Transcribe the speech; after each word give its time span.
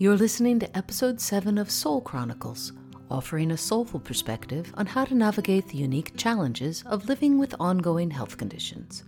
You're 0.00 0.16
listening 0.16 0.60
to 0.60 0.78
episode 0.78 1.20
7 1.20 1.58
of 1.58 1.72
Soul 1.72 2.00
Chronicles, 2.00 2.70
offering 3.10 3.50
a 3.50 3.56
soulful 3.56 3.98
perspective 3.98 4.72
on 4.76 4.86
how 4.86 5.04
to 5.04 5.12
navigate 5.12 5.66
the 5.66 5.78
unique 5.78 6.16
challenges 6.16 6.84
of 6.86 7.08
living 7.08 7.36
with 7.36 7.52
ongoing 7.58 8.12
health 8.12 8.36
conditions. 8.36 9.02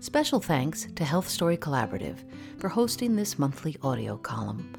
Special 0.00 0.40
thanks 0.40 0.88
to 0.96 1.04
Health 1.04 1.28
Story 1.28 1.56
Collaborative 1.56 2.16
for 2.58 2.68
hosting 2.68 3.14
this 3.14 3.38
monthly 3.38 3.76
audio 3.84 4.16
column. 4.16 4.74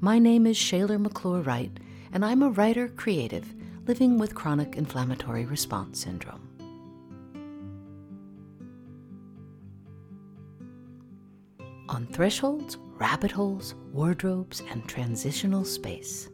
My 0.00 0.20
name 0.20 0.46
is 0.46 0.56
Shaler 0.56 1.00
McClure 1.00 1.40
Wright, 1.40 1.76
and 2.12 2.24
I'm 2.24 2.44
a 2.44 2.50
writer 2.50 2.86
creative 2.86 3.52
living 3.88 4.18
with 4.18 4.36
chronic 4.36 4.76
inflammatory 4.76 5.46
response 5.46 5.98
syndrome. 6.00 6.48
On 11.88 12.06
thresholds, 12.12 12.78
rabbit 12.98 13.30
holes, 13.30 13.74
wardrobes, 13.92 14.62
and 14.70 14.86
transitional 14.88 15.64
space. 15.64 16.28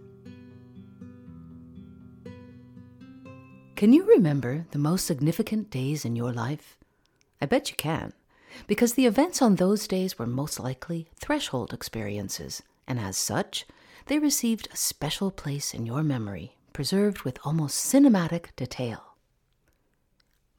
Can 3.77 3.93
you 3.93 4.05
remember 4.05 4.67
the 4.71 4.79
most 4.79 5.05
significant 5.05 5.69
days 5.71 6.05
in 6.05 6.17
your 6.17 6.33
life? 6.33 6.79
I 7.41 7.47
bet 7.47 7.71
you 7.71 7.77
can, 7.77 8.13
because 8.67 8.95
the 8.95 9.07
events 9.07 9.43
on 9.43 9.57
those 9.57 9.87
days 9.87 10.19
were 10.19 10.27
most 10.27 10.59
likely 10.59 11.09
threshold 11.21 11.75
experiences, 11.75 12.63
and 12.87 12.99
as 12.99 13.17
such, 13.17 13.67
they 14.07 14.19
received 14.19 14.69
a 14.73 14.77
special 14.77 15.31
place 15.31 15.75
in 15.75 15.87
your 15.87 16.03
memory, 16.03 16.57
preserved 16.73 17.23
with 17.23 17.39
almost 17.45 17.93
cinematic 17.93 18.55
detail. 18.57 19.17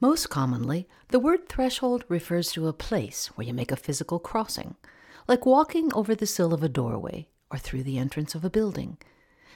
Most 0.01 0.29
commonly, 0.29 0.87
the 1.07 1.19
word 1.19 1.47
threshold 1.47 2.03
refers 2.09 2.51
to 2.51 2.67
a 2.67 2.73
place 2.73 3.27
where 3.35 3.47
you 3.47 3.53
make 3.53 3.71
a 3.71 3.77
physical 3.77 4.19
crossing, 4.19 4.75
like 5.27 5.45
walking 5.45 5.93
over 5.93 6.15
the 6.15 6.25
sill 6.25 6.53
of 6.53 6.63
a 6.63 6.69
doorway 6.69 7.27
or 7.51 7.57
through 7.57 7.83
the 7.83 7.97
entrance 7.97 8.35
of 8.35 8.45
a 8.45 8.49
building. 8.49 8.97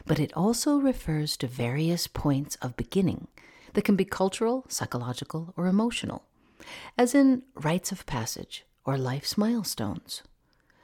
But 0.05 0.19
it 0.19 0.33
also 0.33 0.77
refers 0.77 1.37
to 1.37 1.47
various 1.47 2.07
points 2.07 2.55
of 2.61 2.77
beginning 2.77 3.27
that 3.73 3.83
can 3.83 3.95
be 3.95 4.05
cultural, 4.05 4.65
psychological, 4.67 5.53
or 5.55 5.67
emotional, 5.67 6.23
as 6.97 7.13
in 7.13 7.43
rites 7.55 7.91
of 7.91 8.05
passage 8.05 8.65
or 8.85 8.97
life's 8.97 9.37
milestones. 9.37 10.23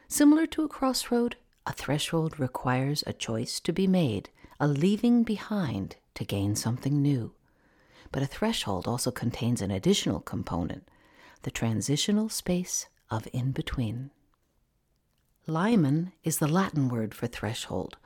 Similar 0.08 0.46
to 0.48 0.64
a 0.64 0.68
crossroad, 0.68 1.38
a 1.66 1.74
threshold 1.74 2.40
requires 2.40 3.04
a 3.08 3.14
choice 3.14 3.59
to 3.62 3.74
be 3.74 3.88
made, 3.88 4.30
a 4.59 4.68
leaving 4.68 5.24
behind 5.24 5.96
to 6.14 6.24
gain 6.24 6.56
something 6.56 7.02
new. 7.02 7.34
But 8.12 8.22
a 8.22 8.28
threshold 8.28 8.88
also 8.88 9.12
contains 9.12 9.62
an 9.62 9.72
additional 9.72 10.20
component 10.20 10.88
the 11.42 11.52
transitional 11.52 12.28
space 12.28 12.88
of 13.12 13.28
in 13.31 13.52
between. 13.52 14.09
Limen 15.48 16.12
is 16.24 16.40
the 16.40 16.48
Latin 16.48 16.90
word 16.90 17.14
for 17.14 17.28
threshold. 17.28 17.98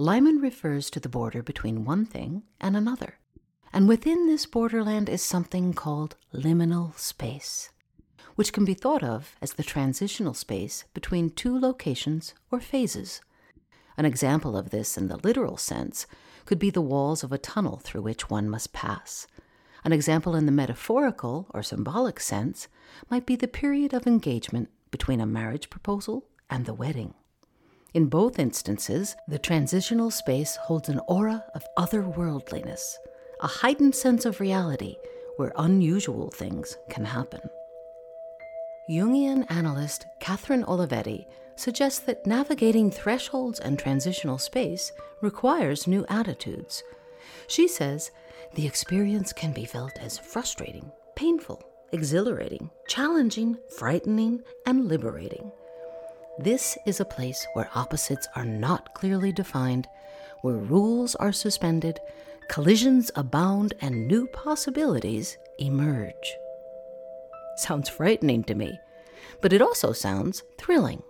Limen 0.00 0.42
refers 0.42 0.90
to 0.90 0.98
the 0.98 1.08
border 1.08 1.40
between 1.40 1.84
one 1.84 2.04
thing 2.04 2.42
and 2.60 2.76
another. 2.76 3.20
And 3.72 3.86
within 3.86 4.26
this 4.26 4.46
borderland 4.46 5.08
is 5.08 5.22
something 5.22 5.74
called 5.74 6.16
liminal 6.34 6.98
space, 6.98 7.70
which 8.34 8.52
can 8.52 8.64
be 8.64 8.74
thought 8.74 9.04
of 9.04 9.36
as 9.40 9.52
the 9.52 9.62
transitional 9.62 10.34
space 10.34 10.84
between 10.92 11.30
two 11.30 11.56
locations 11.56 12.34
or 12.50 12.58
phases. 12.58 13.20
An 13.96 14.04
example 14.04 14.56
of 14.56 14.70
this 14.70 14.98
in 14.98 15.06
the 15.06 15.18
literal 15.18 15.56
sense 15.56 16.08
could 16.46 16.58
be 16.58 16.70
the 16.70 16.80
walls 16.80 17.22
of 17.22 17.30
a 17.30 17.38
tunnel 17.38 17.76
through 17.76 18.02
which 18.02 18.28
one 18.28 18.50
must 18.50 18.72
pass. 18.72 19.28
An 19.84 19.92
example 19.92 20.34
in 20.34 20.46
the 20.46 20.52
metaphorical 20.52 21.46
or 21.54 21.62
symbolic 21.62 22.18
sense 22.18 22.66
might 23.08 23.24
be 23.24 23.36
the 23.36 23.46
period 23.46 23.94
of 23.94 24.04
engagement 24.04 24.68
between 24.90 25.20
a 25.20 25.26
marriage 25.26 25.70
proposal 25.70 26.26
and 26.50 26.66
the 26.66 26.74
wedding. 26.74 27.14
In 27.94 28.06
both 28.06 28.38
instances, 28.38 29.16
the 29.28 29.38
transitional 29.38 30.10
space 30.10 30.56
holds 30.56 30.88
an 30.88 31.00
aura 31.08 31.44
of 31.54 31.64
otherworldliness, 31.76 32.94
a 33.40 33.46
heightened 33.46 33.94
sense 33.94 34.24
of 34.24 34.40
reality 34.40 34.96
where 35.36 35.52
unusual 35.56 36.30
things 36.30 36.76
can 36.88 37.04
happen. 37.04 37.40
Jungian 38.90 39.44
analyst 39.50 40.06
Catherine 40.20 40.64
Olivetti 40.64 41.26
suggests 41.56 42.00
that 42.00 42.26
navigating 42.26 42.90
thresholds 42.90 43.60
and 43.60 43.78
transitional 43.78 44.38
space 44.38 44.90
requires 45.20 45.86
new 45.86 46.04
attitudes. 46.08 46.82
She 47.46 47.68
says 47.68 48.10
the 48.54 48.66
experience 48.66 49.32
can 49.32 49.52
be 49.52 49.64
felt 49.64 49.96
as 49.98 50.18
frustrating, 50.18 50.90
painful, 51.14 51.62
exhilarating, 51.92 52.70
challenging, 52.88 53.56
frightening, 53.76 54.42
and 54.66 54.88
liberating. 54.88 55.52
This 56.38 56.78
is 56.86 56.98
a 56.98 57.04
place 57.04 57.46
where 57.52 57.68
opposites 57.74 58.26
are 58.34 58.44
not 58.44 58.94
clearly 58.94 59.32
defined, 59.32 59.86
where 60.40 60.56
rules 60.56 61.14
are 61.16 61.32
suspended, 61.32 62.00
collisions 62.48 63.10
abound, 63.14 63.74
and 63.82 64.08
new 64.08 64.26
possibilities 64.28 65.36
emerge. 65.58 66.36
Sounds 67.56 67.90
frightening 67.90 68.44
to 68.44 68.54
me, 68.54 68.80
but 69.42 69.52
it 69.52 69.60
also 69.60 69.92
sounds 69.92 70.42
thrilling. 70.56 71.02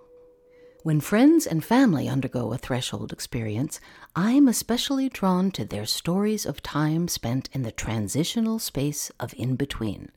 When 0.82 1.00
friends 1.00 1.46
and 1.46 1.64
family 1.64 2.08
undergo 2.08 2.52
a 2.52 2.58
threshold 2.58 3.12
experience, 3.12 3.78
I'm 4.16 4.48
especially 4.48 5.08
drawn 5.08 5.52
to 5.52 5.64
their 5.64 5.86
stories 5.86 6.44
of 6.44 6.64
time 6.64 7.06
spent 7.06 7.48
in 7.52 7.62
the 7.62 7.70
transitional 7.70 8.58
space 8.58 9.12
of 9.20 9.32
in 9.36 9.54
between, 9.54 10.10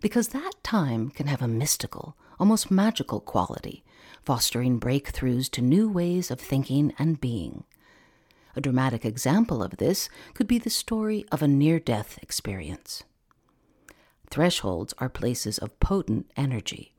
because 0.00 0.28
that 0.28 0.52
time 0.62 1.10
can 1.10 1.26
have 1.26 1.42
a 1.42 1.48
mystical, 1.48 2.16
almost 2.38 2.70
magical 2.70 3.20
quality 3.20 3.84
fostering 4.24 4.80
breakthroughs 4.80 5.50
to 5.50 5.60
new 5.60 5.88
ways 5.88 6.30
of 6.30 6.40
thinking 6.40 6.92
and 6.98 7.20
being. 7.20 7.64
A 8.56 8.60
dramatic 8.60 9.04
example 9.04 9.62
of 9.62 9.76
this 9.76 10.08
could 10.32 10.46
be 10.46 10.58
the 10.58 10.70
story 10.70 11.24
of 11.30 11.42
a 11.42 11.48
near 11.48 11.78
death 11.78 12.18
experience. 12.22 13.02
Thresholds 14.30 14.94
are 14.98 15.08
places 15.08 15.58
of 15.58 15.78
potent 15.80 16.30
energy. 16.36 16.92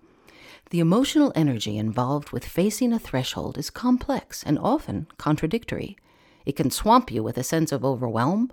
The 0.69 0.79
emotional 0.79 1.31
energy 1.35 1.77
involved 1.77 2.31
with 2.31 2.45
facing 2.45 2.91
a 2.93 2.99
threshold 2.99 3.57
is 3.57 3.69
complex 3.69 4.43
and 4.43 4.59
often 4.59 5.07
contradictory. 5.17 5.97
It 6.45 6.55
can 6.55 6.71
swamp 6.71 7.11
you 7.11 7.23
with 7.23 7.37
a 7.37 7.43
sense 7.43 7.71
of 7.71 7.85
overwhelm 7.85 8.51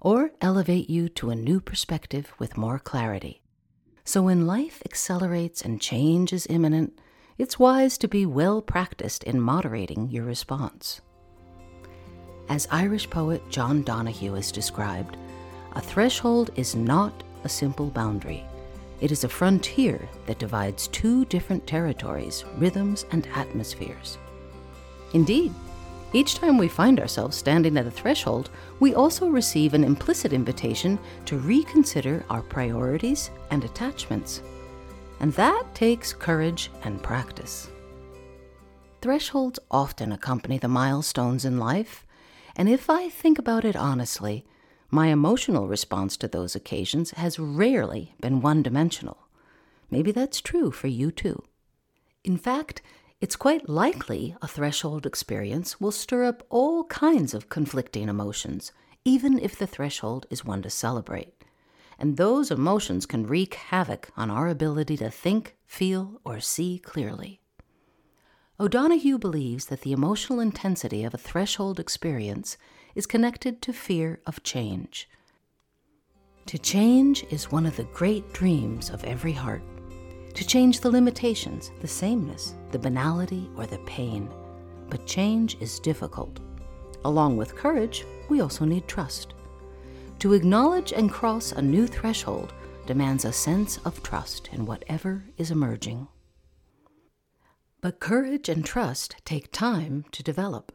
or 0.00 0.32
elevate 0.40 0.88
you 0.88 1.08
to 1.10 1.30
a 1.30 1.36
new 1.36 1.60
perspective 1.60 2.32
with 2.38 2.56
more 2.56 2.78
clarity. 2.78 3.42
So 4.08 4.22
when 4.22 4.46
life 4.46 4.80
accelerates 4.86 5.60
and 5.60 5.82
change 5.82 6.32
is 6.32 6.46
imminent, 6.48 6.98
it's 7.36 7.58
wise 7.58 7.98
to 7.98 8.08
be 8.08 8.24
well 8.24 8.62
practiced 8.62 9.22
in 9.24 9.38
moderating 9.38 10.08
your 10.08 10.24
response. 10.24 11.02
As 12.48 12.66
Irish 12.70 13.10
poet 13.10 13.42
John 13.50 13.80
O'Donohue 13.80 14.32
has 14.32 14.50
described, 14.50 15.18
a 15.72 15.82
threshold 15.82 16.52
is 16.56 16.74
not 16.74 17.22
a 17.44 17.50
simple 17.50 17.90
boundary. 17.90 18.46
It 19.02 19.12
is 19.12 19.24
a 19.24 19.28
frontier 19.28 20.08
that 20.24 20.38
divides 20.38 20.88
two 20.88 21.26
different 21.26 21.66
territories, 21.66 22.46
rhythms, 22.56 23.04
and 23.10 23.26
atmospheres. 23.34 24.16
Indeed, 25.12 25.52
each 26.12 26.36
time 26.36 26.58
we 26.58 26.68
find 26.68 27.00
ourselves 27.00 27.36
standing 27.36 27.76
at 27.76 27.86
a 27.86 27.90
threshold, 27.90 28.50
we 28.80 28.94
also 28.94 29.28
receive 29.28 29.74
an 29.74 29.84
implicit 29.84 30.32
invitation 30.32 30.98
to 31.26 31.38
reconsider 31.38 32.24
our 32.30 32.42
priorities 32.42 33.30
and 33.50 33.64
attachments 33.64 34.42
and 35.20 35.32
that 35.34 35.64
takes 35.74 36.12
courage 36.12 36.70
and 36.82 37.02
practice. 37.02 37.70
Thresholds 39.00 39.58
often 39.70 40.12
accompany 40.12 40.58
the 40.58 40.68
milestones 40.68 41.44
in 41.44 41.58
life, 41.58 42.06
and 42.56 42.68
if 42.68 42.90
I 42.90 43.08
think 43.08 43.38
about 43.38 43.64
it 43.64 43.76
honestly, 43.76 44.44
my 44.90 45.08
emotional 45.08 45.68
response 45.68 46.16
to 46.16 46.28
those 46.28 46.56
occasions 46.56 47.12
has 47.12 47.38
rarely 47.38 48.14
been 48.20 48.40
one 48.40 48.62
dimensional. 48.62 49.28
Maybe 49.90 50.12
that's 50.12 50.40
true 50.40 50.70
for 50.70 50.88
you 50.88 51.10
too. 51.10 51.44
In 52.24 52.36
fact, 52.36 52.82
it's 53.20 53.36
quite 53.36 53.68
likely 53.68 54.36
a 54.40 54.48
threshold 54.48 55.06
experience 55.06 55.80
will 55.80 55.92
stir 55.92 56.24
up 56.24 56.42
all 56.50 56.84
kinds 56.84 57.34
of 57.34 57.48
conflicting 57.48 58.08
emotions, 58.08 58.72
even 59.04 59.38
if 59.38 59.56
the 59.58 59.66
threshold 59.66 60.26
is 60.30 60.44
one 60.44 60.62
to 60.62 60.70
celebrate 60.70 61.38
and 61.98 62.16
those 62.16 62.50
emotions 62.50 63.06
can 63.06 63.26
wreak 63.26 63.54
havoc 63.54 64.10
on 64.16 64.30
our 64.30 64.48
ability 64.48 64.96
to 64.96 65.10
think, 65.10 65.56
feel, 65.66 66.20
or 66.24 66.38
see 66.38 66.78
clearly. 66.78 67.40
O'Donohue 68.60 69.18
believes 69.18 69.66
that 69.66 69.82
the 69.82 69.92
emotional 69.92 70.40
intensity 70.40 71.04
of 71.04 71.14
a 71.14 71.18
threshold 71.18 71.78
experience 71.78 72.56
is 72.94 73.06
connected 73.06 73.60
to 73.62 73.72
fear 73.72 74.20
of 74.26 74.42
change. 74.42 75.08
To 76.46 76.58
change 76.58 77.24
is 77.30 77.52
one 77.52 77.66
of 77.66 77.76
the 77.76 77.84
great 77.84 78.32
dreams 78.32 78.90
of 78.90 79.04
every 79.04 79.32
heart. 79.32 79.62
To 80.34 80.46
change 80.46 80.80
the 80.80 80.90
limitations, 80.90 81.72
the 81.80 81.88
sameness, 81.88 82.54
the 82.70 82.78
banality, 82.78 83.50
or 83.56 83.66
the 83.66 83.78
pain. 83.78 84.30
But 84.88 85.06
change 85.06 85.56
is 85.60 85.80
difficult. 85.80 86.40
Along 87.04 87.36
with 87.36 87.56
courage, 87.56 88.04
we 88.28 88.40
also 88.40 88.64
need 88.64 88.86
trust. 88.86 89.34
To 90.20 90.32
acknowledge 90.32 90.92
and 90.92 91.10
cross 91.10 91.52
a 91.52 91.62
new 91.62 91.86
threshold 91.86 92.52
demands 92.86 93.24
a 93.24 93.32
sense 93.32 93.78
of 93.84 94.02
trust 94.02 94.48
in 94.52 94.66
whatever 94.66 95.24
is 95.36 95.50
emerging. 95.50 96.08
But 97.80 98.00
courage 98.00 98.48
and 98.48 98.64
trust 98.64 99.16
take 99.24 99.52
time 99.52 100.04
to 100.10 100.22
develop. 100.22 100.72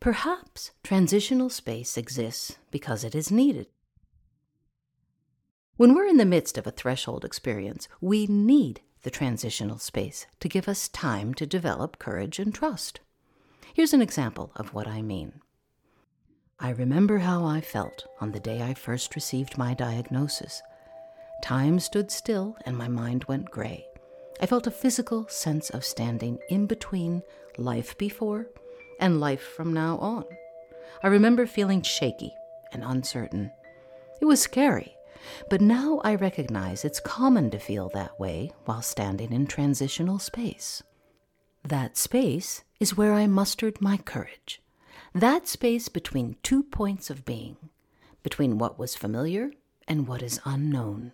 Perhaps 0.00 0.70
transitional 0.82 1.50
space 1.50 1.98
exists 1.98 2.56
because 2.70 3.04
it 3.04 3.14
is 3.14 3.30
needed. 3.30 3.66
When 5.76 5.94
we're 5.94 6.06
in 6.06 6.16
the 6.16 6.24
midst 6.24 6.56
of 6.56 6.66
a 6.66 6.70
threshold 6.70 7.22
experience, 7.22 7.86
we 8.00 8.26
need 8.26 8.80
the 9.02 9.10
transitional 9.10 9.76
space 9.76 10.26
to 10.40 10.48
give 10.48 10.68
us 10.68 10.88
time 10.88 11.34
to 11.34 11.44
develop 11.46 11.98
courage 11.98 12.38
and 12.38 12.54
trust. 12.54 13.00
Here's 13.74 13.92
an 13.92 14.00
example 14.00 14.52
of 14.56 14.72
what 14.72 14.88
I 14.88 15.02
mean. 15.02 15.42
I 16.58 16.70
remember 16.70 17.18
how 17.18 17.44
I 17.44 17.60
felt 17.60 18.06
on 18.22 18.32
the 18.32 18.40
day 18.40 18.62
I 18.62 18.72
first 18.72 19.14
received 19.14 19.58
my 19.58 19.74
diagnosis. 19.74 20.62
Time 21.42 21.78
stood 21.78 22.10
still 22.10 22.56
and 22.64 22.78
my 22.78 22.88
mind 22.88 23.24
went 23.24 23.50
gray. 23.50 23.84
I 24.40 24.46
felt 24.46 24.66
a 24.66 24.70
physical 24.70 25.28
sense 25.28 25.68
of 25.68 25.84
standing 25.84 26.38
in 26.48 26.66
between 26.66 27.22
life 27.58 27.98
before 27.98 28.46
and 28.98 29.20
life 29.20 29.42
from 29.42 29.74
now 29.74 29.98
on. 29.98 30.24
I 31.02 31.08
remember 31.08 31.46
feeling 31.46 31.82
shaky 31.82 32.32
and 32.72 32.82
uncertain. 32.82 33.52
It 34.22 34.24
was 34.24 34.40
scary, 34.40 34.95
but 35.48 35.60
now 35.60 36.00
I 36.04 36.14
recognize 36.14 36.84
it's 36.84 37.00
common 37.00 37.50
to 37.50 37.58
feel 37.58 37.88
that 37.90 38.18
way 38.18 38.52
while 38.64 38.82
standing 38.82 39.32
in 39.32 39.46
transitional 39.46 40.18
space. 40.18 40.82
That 41.64 41.96
space 41.96 42.62
is 42.78 42.96
where 42.96 43.12
I 43.12 43.26
mustered 43.26 43.80
my 43.80 43.96
courage. 43.96 44.62
That 45.14 45.48
space 45.48 45.88
between 45.88 46.36
two 46.42 46.62
points 46.62 47.10
of 47.10 47.24
being, 47.24 47.56
between 48.22 48.58
what 48.58 48.78
was 48.78 48.94
familiar 48.94 49.52
and 49.88 50.06
what 50.06 50.22
is 50.22 50.40
unknown. 50.44 51.12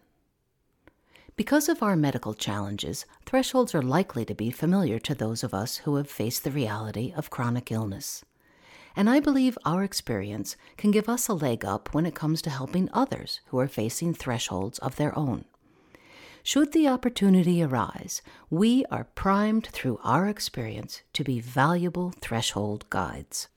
Because 1.34 1.68
of 1.68 1.82
our 1.82 1.96
medical 1.96 2.34
challenges, 2.34 3.06
thresholds 3.24 3.74
are 3.74 3.82
likely 3.82 4.24
to 4.26 4.34
be 4.34 4.50
familiar 4.50 4.98
to 4.98 5.14
those 5.14 5.42
of 5.42 5.54
us 5.54 5.78
who 5.78 5.96
have 5.96 6.10
faced 6.10 6.44
the 6.44 6.50
reality 6.50 7.12
of 7.16 7.30
chronic 7.30 7.72
illness. 7.72 8.22
And 8.94 9.08
I 9.08 9.20
believe 9.20 9.58
our 9.64 9.82
experience 9.82 10.56
can 10.76 10.90
give 10.90 11.08
us 11.08 11.28
a 11.28 11.34
leg 11.34 11.64
up 11.64 11.94
when 11.94 12.06
it 12.06 12.14
comes 12.14 12.42
to 12.42 12.50
helping 12.50 12.88
others 12.92 13.40
who 13.46 13.58
are 13.58 13.68
facing 13.68 14.14
thresholds 14.14 14.78
of 14.80 14.96
their 14.96 15.16
own. 15.18 15.44
Should 16.42 16.72
the 16.72 16.88
opportunity 16.88 17.62
arise, 17.62 18.20
we 18.50 18.84
are 18.90 19.04
primed 19.14 19.68
through 19.68 20.00
our 20.02 20.26
experience 20.26 21.02
to 21.12 21.22
be 21.22 21.38
valuable 21.38 22.12
threshold 22.20 22.84
guides. 22.90 23.48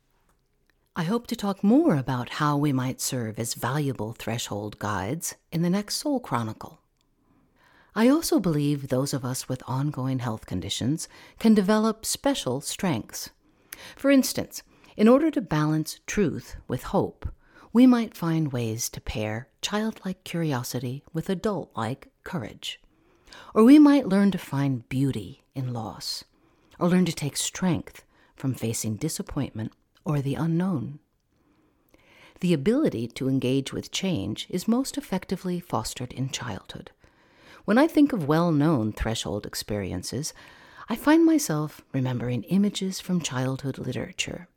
I 0.96 1.04
hope 1.04 1.28
to 1.28 1.36
talk 1.36 1.64
more 1.64 1.96
about 1.96 2.30
how 2.30 2.56
we 2.56 2.72
might 2.72 3.02
serve 3.02 3.40
as 3.40 3.56
valuable 3.56 4.14
threshold 4.14 4.80
guides 4.80 5.36
in 5.52 5.62
the 5.62 5.70
next 5.70 5.96
Soul 5.96 6.20
Chronicle. 6.20 6.80
I 7.96 8.08
also 8.08 8.40
believe 8.40 8.88
those 8.88 9.14
of 9.14 9.26
us 9.26 9.50
with 9.50 9.64
ongoing 9.68 10.20
health 10.20 10.46
conditions 10.46 11.10
can 11.40 11.54
develop 11.54 12.06
special 12.06 12.62
strengths. 12.62 13.32
For 13.96 14.12
instance, 14.12 14.64
in 14.98 15.08
order 15.08 15.30
to 15.32 15.42
balance 15.42 16.00
truth 16.08 16.56
with 16.68 16.84
hope, 16.84 17.28
we 17.74 17.86
might 17.86 18.16
find 18.16 18.54
ways 18.54 18.90
to 18.90 19.02
pair 19.02 19.50
childlike 19.62 20.24
curiosity 20.24 21.04
with 21.12 21.30
adult 21.30 21.70
like 21.76 22.08
courage. 22.24 22.80
Or 23.54 23.64
we 23.66 23.80
might 23.80 24.08
learn 24.08 24.32
to 24.32 24.38
find 24.38 24.88
beauty 24.88 25.44
in 25.54 25.74
loss, 25.74 26.24
or 26.80 26.88
learn 26.88 27.06
to 27.06 27.12
take 27.12 27.36
strength 27.36 28.06
from 28.36 28.54
facing 28.54 28.96
disappointment 28.96 29.74
or 30.06 30.22
the 30.22 30.36
unknown. 30.36 31.00
The 32.40 32.54
ability 32.54 33.08
to 33.08 33.28
engage 33.28 33.74
with 33.74 33.92
change 33.92 34.48
is 34.50 34.68
most 34.68 34.98
effectively 34.98 35.60
fostered 35.60 36.14
in 36.14 36.30
childhood. 36.30 36.92
When 37.66 37.78
I 37.78 37.88
think 37.88 38.14
of 38.14 38.28
well 38.28 38.52
known 38.52 38.94
threshold 38.94 39.46
experiences, 39.46 40.34
I 40.88 40.96
find 40.96 41.26
myself 41.26 41.82
remembering 41.92 42.44
images 42.44 43.00
from 43.00 43.20
childhood 43.20 43.78
literature. 43.78 44.48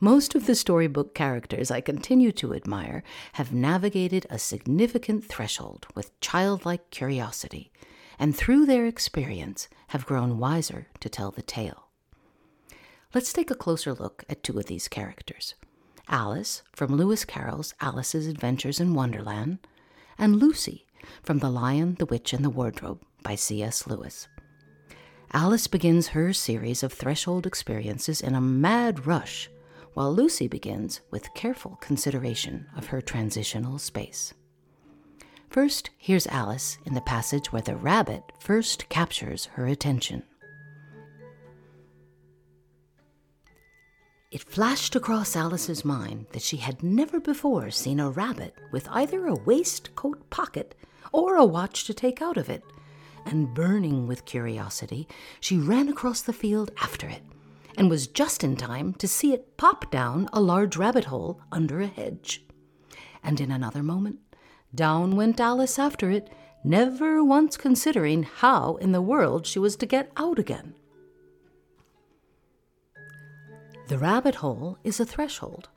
Most 0.00 0.36
of 0.36 0.46
the 0.46 0.54
storybook 0.54 1.12
characters 1.12 1.72
I 1.72 1.80
continue 1.80 2.30
to 2.32 2.54
admire 2.54 3.02
have 3.32 3.52
navigated 3.52 4.26
a 4.30 4.38
significant 4.38 5.24
threshold 5.24 5.88
with 5.96 6.18
childlike 6.20 6.90
curiosity, 6.90 7.72
and 8.16 8.36
through 8.36 8.66
their 8.66 8.86
experience 8.86 9.68
have 9.88 10.06
grown 10.06 10.38
wiser 10.38 10.86
to 11.00 11.08
tell 11.08 11.32
the 11.32 11.42
tale. 11.42 11.88
Let's 13.12 13.32
take 13.32 13.50
a 13.50 13.56
closer 13.56 13.92
look 13.92 14.24
at 14.28 14.44
two 14.44 14.56
of 14.58 14.66
these 14.66 14.86
characters 14.86 15.54
Alice 16.08 16.62
from 16.72 16.94
Lewis 16.94 17.24
Carroll's 17.24 17.74
Alice's 17.80 18.28
Adventures 18.28 18.78
in 18.78 18.94
Wonderland, 18.94 19.58
and 20.16 20.36
Lucy 20.36 20.86
from 21.24 21.40
The 21.40 21.50
Lion, 21.50 21.96
the 21.98 22.06
Witch, 22.06 22.32
and 22.32 22.44
the 22.44 22.50
Wardrobe 22.50 23.02
by 23.24 23.34
C.S. 23.34 23.86
Lewis. 23.88 24.28
Alice 25.32 25.66
begins 25.66 26.08
her 26.08 26.32
series 26.32 26.82
of 26.82 26.92
threshold 26.92 27.46
experiences 27.46 28.20
in 28.20 28.34
a 28.34 28.40
mad 28.40 29.04
rush, 29.06 29.50
while 29.98 30.14
Lucy 30.14 30.46
begins 30.46 31.00
with 31.10 31.34
careful 31.34 31.76
consideration 31.80 32.64
of 32.76 32.86
her 32.86 33.00
transitional 33.00 33.80
space. 33.80 34.32
First, 35.50 35.90
here's 35.98 36.28
Alice 36.28 36.78
in 36.86 36.94
the 36.94 37.00
passage 37.00 37.50
where 37.50 37.62
the 37.62 37.74
rabbit 37.74 38.22
first 38.38 38.88
captures 38.90 39.46
her 39.54 39.66
attention. 39.66 40.22
It 44.30 44.44
flashed 44.44 44.94
across 44.94 45.34
Alice's 45.34 45.84
mind 45.84 46.26
that 46.30 46.42
she 46.42 46.58
had 46.58 46.80
never 46.80 47.18
before 47.18 47.72
seen 47.72 47.98
a 47.98 48.08
rabbit 48.08 48.54
with 48.70 48.86
either 48.92 49.26
a 49.26 49.34
waistcoat 49.34 50.30
pocket 50.30 50.76
or 51.10 51.34
a 51.34 51.44
watch 51.44 51.86
to 51.86 51.92
take 51.92 52.22
out 52.22 52.36
of 52.36 52.48
it. 52.48 52.62
And 53.26 53.52
burning 53.52 54.06
with 54.06 54.26
curiosity, 54.26 55.08
she 55.40 55.58
ran 55.58 55.88
across 55.88 56.22
the 56.22 56.32
field 56.32 56.70
after 56.80 57.08
it, 57.08 57.24
and 57.76 57.90
was 57.90 58.06
just 58.06 58.42
in 58.42 58.56
time 58.56 58.94
to 58.94 59.06
see 59.06 59.32
it 59.32 59.56
pop 59.56 59.90
down 59.90 60.28
a 60.32 60.40
large 60.40 60.76
rabbit 60.76 61.04
hole 61.04 61.40
under 61.52 61.80
a 61.80 61.86
hedge. 61.86 62.44
And 63.22 63.40
in 63.40 63.50
another 63.50 63.82
moment, 63.82 64.18
down 64.74 65.16
went 65.16 65.40
Alice 65.40 65.78
after 65.78 66.10
it, 66.10 66.30
never 66.64 67.22
once 67.22 67.56
considering 67.56 68.24
how 68.24 68.76
in 68.76 68.92
the 68.92 69.02
world 69.02 69.46
she 69.46 69.58
was 69.58 69.76
to 69.76 69.86
get 69.86 70.10
out 70.16 70.38
again. 70.38 70.74
The 73.88 73.98
rabbit 73.98 74.36
hole 74.36 74.76
is 74.84 75.00
a 75.00 75.06
threshold, 75.06 75.70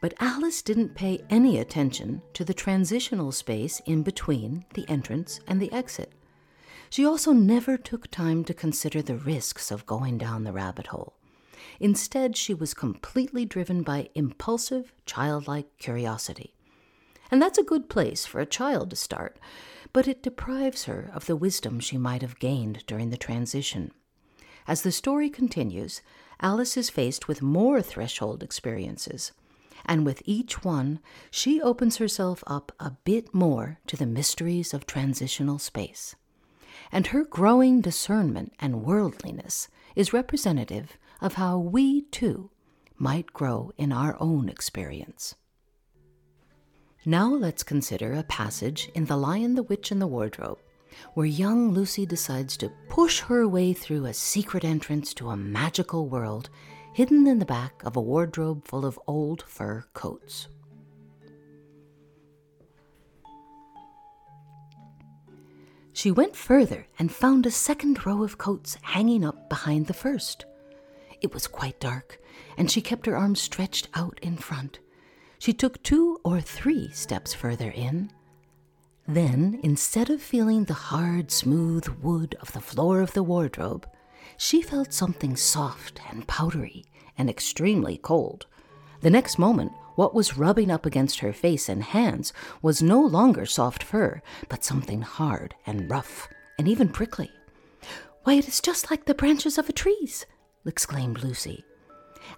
but 0.00 0.14
Alice 0.18 0.60
didn't 0.60 0.96
pay 0.96 1.20
any 1.30 1.58
attention 1.58 2.20
to 2.32 2.44
the 2.44 2.54
transitional 2.54 3.30
space 3.30 3.80
in 3.86 4.02
between 4.02 4.64
the 4.74 4.88
entrance 4.88 5.38
and 5.46 5.62
the 5.62 5.72
exit. 5.72 6.12
She 6.90 7.06
also 7.06 7.32
never 7.32 7.76
took 7.76 8.10
time 8.10 8.44
to 8.44 8.54
consider 8.54 9.02
the 9.02 9.16
risks 9.16 9.70
of 9.70 9.86
going 9.86 10.18
down 10.18 10.44
the 10.44 10.52
rabbit 10.52 10.88
hole. 10.88 11.14
Instead, 11.80 12.36
she 12.36 12.54
was 12.54 12.74
completely 12.74 13.44
driven 13.44 13.82
by 13.82 14.08
impulsive, 14.14 14.92
childlike 15.06 15.66
curiosity. 15.78 16.54
And 17.30 17.40
that's 17.40 17.58
a 17.58 17.64
good 17.64 17.88
place 17.88 18.26
for 18.26 18.40
a 18.40 18.46
child 18.46 18.90
to 18.90 18.96
start, 18.96 19.38
but 19.92 20.06
it 20.06 20.22
deprives 20.22 20.84
her 20.84 21.10
of 21.14 21.26
the 21.26 21.36
wisdom 21.36 21.80
she 21.80 21.96
might 21.96 22.22
have 22.22 22.38
gained 22.38 22.84
during 22.86 23.10
the 23.10 23.16
transition. 23.16 23.92
As 24.66 24.82
the 24.82 24.92
story 24.92 25.30
continues, 25.30 26.00
Alice 26.40 26.76
is 26.76 26.90
faced 26.90 27.28
with 27.28 27.42
more 27.42 27.82
threshold 27.82 28.42
experiences, 28.42 29.32
and 29.86 30.06
with 30.06 30.22
each 30.24 30.64
one, 30.64 31.00
she 31.30 31.60
opens 31.60 31.98
herself 31.98 32.42
up 32.46 32.72
a 32.80 32.92
bit 33.04 33.34
more 33.34 33.78
to 33.86 33.96
the 33.96 34.06
mysteries 34.06 34.72
of 34.72 34.86
transitional 34.86 35.58
space. 35.58 36.16
And 36.90 37.08
her 37.08 37.24
growing 37.24 37.80
discernment 37.80 38.52
and 38.58 38.84
worldliness 38.84 39.68
is 39.94 40.12
representative 40.12 40.98
of 41.24 41.34
how 41.34 41.58
we, 41.58 42.02
too, 42.02 42.50
might 42.96 43.32
grow 43.32 43.72
in 43.76 43.90
our 43.90 44.16
own 44.20 44.48
experience. 44.48 45.34
Now 47.04 47.34
let's 47.34 47.64
consider 47.64 48.12
a 48.12 48.22
passage 48.22 48.90
in 48.94 49.06
The 49.06 49.16
Lion, 49.16 49.56
the 49.56 49.62
Witch, 49.64 49.90
and 49.90 50.00
the 50.00 50.06
Wardrobe 50.06 50.60
where 51.14 51.26
young 51.26 51.70
Lucy 51.70 52.06
decides 52.06 52.56
to 52.58 52.72
push 52.88 53.20
her 53.20 53.46
way 53.46 53.72
through 53.72 54.06
a 54.06 54.14
secret 54.14 54.64
entrance 54.64 55.14
to 55.14 55.30
a 55.30 55.36
magical 55.36 56.08
world 56.08 56.50
hidden 56.92 57.26
in 57.26 57.38
the 57.38 57.44
back 57.44 57.82
of 57.84 57.96
a 57.96 58.00
wardrobe 58.00 58.64
full 58.66 58.84
of 58.84 58.98
old 59.06 59.42
fur 59.42 59.84
coats. 59.94 60.48
She 65.92 66.10
went 66.10 66.34
further 66.34 66.86
and 66.98 67.12
found 67.12 67.46
a 67.46 67.50
second 67.50 68.04
row 68.04 68.22
of 68.24 68.36
coats 68.36 68.76
hanging 68.82 69.24
up 69.24 69.48
behind 69.48 69.86
the 69.86 69.94
first. 69.94 70.44
It 71.24 71.34
was 71.34 71.46
quite 71.46 71.80
dark, 71.80 72.20
and 72.56 72.70
she 72.70 72.80
kept 72.80 73.06
her 73.06 73.16
arms 73.16 73.40
stretched 73.40 73.88
out 73.94 74.20
in 74.22 74.36
front. 74.36 74.78
She 75.38 75.52
took 75.52 75.82
two 75.82 76.20
or 76.22 76.40
three 76.40 76.90
steps 76.92 77.32
further 77.32 77.70
in 77.70 78.10
then, 79.06 79.60
instead 79.62 80.08
of 80.08 80.22
feeling 80.22 80.64
the 80.64 80.72
hard, 80.74 81.30
smooth 81.30 81.86
wood 82.02 82.36
of 82.40 82.52
the 82.52 82.60
floor 82.60 83.02
of 83.02 83.12
the 83.12 83.22
wardrobe, 83.22 83.86
she 84.38 84.62
felt 84.62 84.94
something 84.94 85.36
soft 85.36 86.00
and 86.10 86.26
powdery 86.26 86.86
and 87.18 87.28
extremely 87.28 87.98
cold. 87.98 88.46
The 89.02 89.10
next 89.10 89.38
moment, 89.38 89.72
what 89.94 90.14
was 90.14 90.38
rubbing 90.38 90.70
up 90.70 90.86
against 90.86 91.20
her 91.20 91.34
face 91.34 91.68
and 91.68 91.82
hands 91.82 92.32
was 92.62 92.82
no 92.82 93.00
longer 93.00 93.44
soft 93.44 93.82
fur, 93.82 94.22
but 94.48 94.64
something 94.64 95.02
hard 95.02 95.54
and 95.66 95.90
rough 95.90 96.28
and 96.58 96.66
even 96.66 96.88
prickly. 96.88 97.30
Why, 98.22 98.34
it 98.34 98.48
is 98.48 98.60
just 98.60 98.90
like 98.90 99.04
the 99.04 99.14
branches 99.14 99.58
of 99.58 99.68
a 99.68 99.72
trees, 99.72 100.24
exclaimed 100.66 101.22
Lucy. 101.22 101.64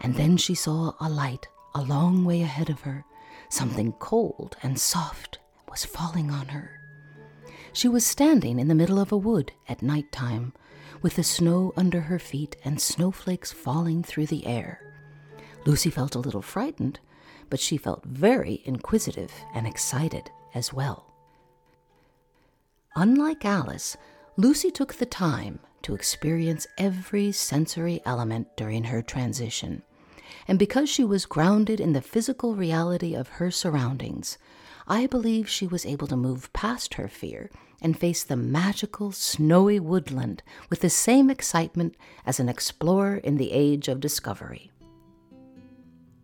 And 0.00 0.14
then 0.14 0.36
she 0.36 0.54
saw 0.54 0.92
a 1.00 1.08
light 1.08 1.46
a 1.74 1.82
long 1.82 2.24
way 2.24 2.42
ahead 2.42 2.70
of 2.70 2.80
her. 2.80 3.04
Something 3.48 3.92
cold 3.92 4.56
and 4.62 4.78
soft 4.78 5.38
was 5.68 5.84
falling 5.84 6.30
on 6.30 6.48
her. 6.48 6.80
She 7.72 7.88
was 7.88 8.06
standing 8.06 8.58
in 8.58 8.68
the 8.68 8.74
middle 8.74 8.98
of 8.98 9.12
a 9.12 9.16
wood 9.16 9.52
at 9.68 9.82
night 9.82 10.10
time, 10.10 10.54
with 11.02 11.16
the 11.16 11.22
snow 11.22 11.72
under 11.76 12.00
her 12.00 12.18
feet 12.18 12.56
and 12.64 12.80
snowflakes 12.80 13.52
falling 13.52 14.02
through 14.02 14.26
the 14.26 14.46
air. 14.46 14.80
Lucy 15.66 15.90
felt 15.90 16.14
a 16.14 16.20
little 16.20 16.42
frightened, 16.42 16.98
but 17.50 17.60
she 17.60 17.76
felt 17.76 18.04
very 18.04 18.62
inquisitive 18.64 19.32
and 19.54 19.66
excited 19.66 20.30
as 20.54 20.72
well. 20.72 21.12
Unlike 22.96 23.44
Alice, 23.44 23.96
Lucy 24.36 24.70
took 24.70 24.94
the 24.94 25.06
time 25.06 25.60
to 25.86 25.94
experience 25.94 26.66
every 26.78 27.30
sensory 27.30 28.00
element 28.04 28.48
during 28.56 28.82
her 28.82 29.00
transition. 29.00 29.80
And 30.48 30.58
because 30.58 30.90
she 30.90 31.04
was 31.04 31.26
grounded 31.26 31.78
in 31.78 31.92
the 31.92 32.02
physical 32.02 32.56
reality 32.56 33.14
of 33.14 33.28
her 33.28 33.52
surroundings, 33.52 34.36
I 34.88 35.06
believe 35.06 35.48
she 35.48 35.68
was 35.68 35.86
able 35.86 36.08
to 36.08 36.16
move 36.16 36.52
past 36.52 36.94
her 36.94 37.06
fear 37.06 37.50
and 37.80 37.96
face 37.96 38.24
the 38.24 38.34
magical, 38.34 39.12
snowy 39.12 39.78
woodland 39.78 40.42
with 40.70 40.80
the 40.80 40.90
same 40.90 41.30
excitement 41.30 41.94
as 42.26 42.40
an 42.40 42.48
explorer 42.48 43.18
in 43.18 43.36
the 43.36 43.52
age 43.52 43.86
of 43.86 44.00
discovery. 44.00 44.72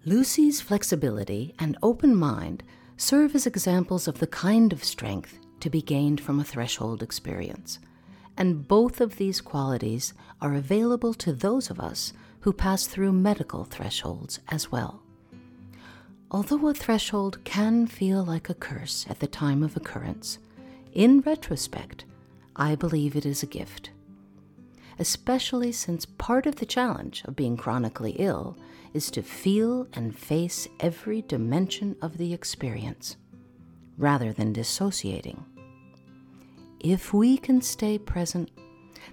Lucy's 0.04 0.61
flexibility 0.61 1.54
and 1.61 1.78
open 1.85 2.16
mind 2.16 2.64
serve 2.97 3.37
as 3.37 3.47
examples 3.47 4.09
of 4.09 4.19
the 4.19 4.26
kind 4.26 4.73
of 4.73 4.83
strength 4.83 5.38
to 5.61 5.71
be 5.71 5.83
gained 5.83 6.21
from 6.21 6.40
a 6.40 6.45
threshold 6.45 7.00
experience. 7.00 7.78
And 8.36 8.66
both 8.66 9.00
of 9.00 9.16
these 9.16 9.40
qualities 9.40 10.14
are 10.40 10.54
available 10.54 11.14
to 11.14 11.32
those 11.32 11.70
of 11.70 11.78
us 11.78 12.12
who 12.40 12.52
pass 12.52 12.86
through 12.86 13.12
medical 13.12 13.64
thresholds 13.64 14.40
as 14.48 14.72
well. 14.72 15.02
Although 16.30 16.68
a 16.68 16.74
threshold 16.74 17.44
can 17.44 17.86
feel 17.86 18.24
like 18.24 18.48
a 18.48 18.54
curse 18.54 19.06
at 19.08 19.20
the 19.20 19.26
time 19.26 19.62
of 19.62 19.76
occurrence, 19.76 20.38
in 20.92 21.20
retrospect, 21.20 22.06
I 22.56 22.74
believe 22.74 23.16
it 23.16 23.26
is 23.26 23.42
a 23.42 23.46
gift. 23.46 23.90
Especially 24.98 25.72
since 25.72 26.04
part 26.04 26.46
of 26.46 26.56
the 26.56 26.66
challenge 26.66 27.22
of 27.26 27.36
being 27.36 27.56
chronically 27.56 28.12
ill 28.18 28.56
is 28.94 29.10
to 29.10 29.22
feel 29.22 29.86
and 29.92 30.18
face 30.18 30.68
every 30.80 31.22
dimension 31.22 31.96
of 32.02 32.18
the 32.18 32.32
experience, 32.32 33.16
rather 33.96 34.32
than 34.32 34.52
dissociating. 34.52 35.44
If 36.82 37.14
we 37.14 37.38
can 37.38 37.62
stay 37.62 37.96
present, 37.96 38.50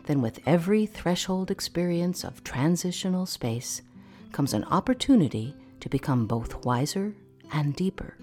then 0.05 0.23
with 0.23 0.39
every 0.47 0.87
threshold 0.87 1.51
experience 1.51 2.23
of 2.23 2.43
transitional 2.43 3.27
space 3.27 3.83
comes 4.31 4.55
an 4.55 4.63
opportunity 4.65 5.55
to 5.79 5.87
become 5.87 6.25
both 6.25 6.65
wiser 6.65 7.13
and 7.51 7.75
deeper. 7.75 8.17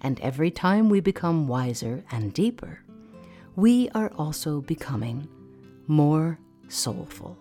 And 0.00 0.20
every 0.20 0.52
time 0.52 0.88
we 0.88 1.00
become 1.00 1.48
wiser 1.48 2.04
and 2.12 2.32
deeper, 2.32 2.80
we 3.56 3.88
are 3.90 4.12
also 4.16 4.60
becoming 4.60 5.26
more 5.88 6.38
soulful. 6.68 7.36